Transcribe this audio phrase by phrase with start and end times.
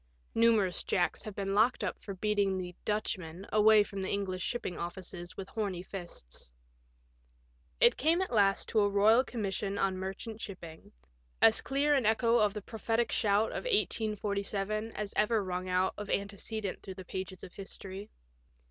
[0.33, 4.75] Numerous Jacks have been locked up for beating the" Dutchman" away from the English shipping
[4.75, 6.51] offices with horny ffsts.
[7.79, 10.91] It came at last to a Boyal Commission on Merchant Shipping—
[11.49, 16.09] as clear an echo of the prophetic shout of 1817 as ever rung out of
[16.09, 18.09] antecedent through the pages of history.